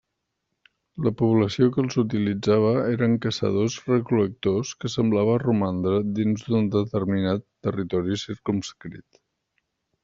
La 1.07 1.11
població 1.19 1.67
que 1.75 1.79
els 1.83 1.97
utilitzava 2.03 2.71
eren 2.93 3.13
caçadors-recol·lectors 3.27 4.73
que 4.81 4.93
semblava 4.95 5.37
romandre 5.45 6.01
dins 6.23 6.49
d'un 6.49 6.75
determinat 6.79 7.49
territori 7.69 8.21
circumscrit. 8.27 9.25